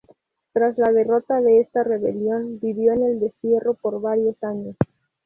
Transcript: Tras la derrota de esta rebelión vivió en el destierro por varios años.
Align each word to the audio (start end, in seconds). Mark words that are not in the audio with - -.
Tras 0.51 0.79
la 0.79 0.91
derrota 0.91 1.41
de 1.41 1.59
esta 1.59 1.83
rebelión 1.83 2.59
vivió 2.59 2.91
en 2.93 3.03
el 3.03 3.19
destierro 3.19 3.75
por 3.75 4.01
varios 4.01 4.35
años. 4.43 4.75